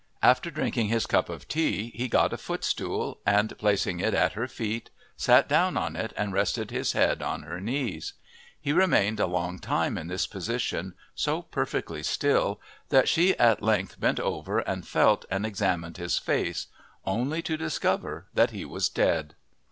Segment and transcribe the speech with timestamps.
[0.23, 4.47] After drinking his cup of tea he got a footstool, and placing it at her
[4.47, 8.13] feet sat down on it and rested his head on her knees;
[8.59, 12.59] he remained a long time in this position so perfectly still
[12.89, 16.65] that she at length bent over and felt and examined his face,
[17.05, 19.35] only to discover that he was dead.